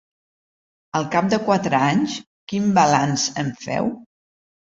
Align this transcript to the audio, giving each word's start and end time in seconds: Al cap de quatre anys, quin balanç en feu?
Al 0.99 1.03
cap 1.15 1.27
de 1.33 1.37
quatre 1.49 1.81
anys, 1.89 2.15
quin 2.53 2.71
balanç 2.79 3.29
en 3.45 3.55
feu? 3.67 3.93